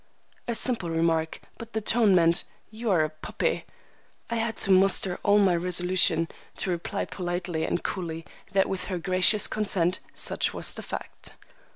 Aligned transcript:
A 0.47 0.55
simple 0.55 0.89
remark, 0.89 1.41
but 1.59 1.73
the 1.73 1.79
tone 1.79 2.15
meant 2.15 2.43
"You 2.71 2.89
are 2.89 3.03
a 3.03 3.09
puppy." 3.11 3.65
I 4.31 4.37
had 4.37 4.57
to 4.65 4.71
muster 4.71 5.19
all 5.21 5.37
my 5.37 5.55
resolution 5.55 6.27
to 6.57 6.71
reply 6.71 7.05
politely 7.05 7.65
and 7.65 7.83
coolly 7.83 8.25
that, 8.53 8.67
with 8.67 8.85
her 8.85 8.97
gracious 8.97 9.45
consent, 9.45 9.99
such 10.15 10.55
was 10.55 10.73
the 10.73 10.81
fact. 10.81 11.33